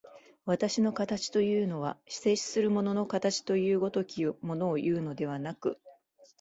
[0.47, 5.77] 私の形というのは、静止する物の形という如きものをいうのでなく、